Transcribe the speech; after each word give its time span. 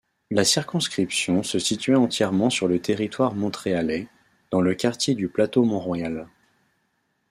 La 0.31 0.43
circonscription 0.43 1.43
se 1.43 1.59
situait 1.59 1.93
entièrement 1.93 2.49
sur 2.49 2.67
le 2.67 2.79
territoire 2.81 3.35
montréalais, 3.35 4.07
dans 4.49 4.59
le 4.61 4.73
quartier 4.73 5.13
du 5.13 5.29
Plateau-Mont-Royal. 5.29 6.27